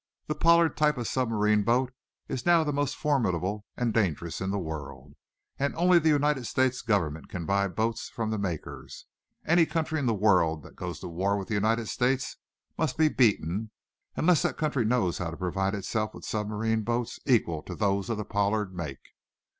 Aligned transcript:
The 0.25 0.33
Pollard 0.33 0.75
type 0.77 0.97
of 0.97 1.05
submarine 1.07 1.61
boat 1.61 1.93
is 2.27 2.43
now 2.43 2.63
the 2.63 2.73
most 2.73 2.95
formidable 2.95 3.67
and 3.77 3.93
dangerous 3.93 4.41
in 4.41 4.49
the 4.49 4.57
world 4.57 5.13
and 5.59 5.75
only 5.75 5.99
the 5.99 6.09
United 6.09 6.47
States 6.47 6.81
Government 6.81 7.29
can 7.29 7.45
buy 7.45 7.67
boats 7.67 8.09
from 8.09 8.31
the 8.31 8.39
makers! 8.39 9.05
Any 9.45 9.67
country 9.67 9.99
in 9.99 10.07
the 10.07 10.15
world 10.15 10.63
that 10.63 10.75
goes 10.75 10.99
to 11.01 11.07
war 11.07 11.37
with 11.37 11.49
the 11.49 11.53
United 11.53 11.87
States 11.87 12.37
must 12.79 12.97
be 12.97 13.09
beaten 13.09 13.69
unless 14.15 14.41
that 14.41 14.57
country 14.57 14.85
knows 14.85 15.19
how 15.19 15.29
to 15.29 15.37
provide 15.37 15.75
itself 15.75 16.15
with 16.15 16.25
submarine 16.25 16.81
boats 16.81 17.19
equal 17.27 17.61
to 17.61 17.75
those 17.75 18.09
of 18.09 18.17
the 18.17 18.25
Pollard 18.25 18.73
make. 18.73 19.09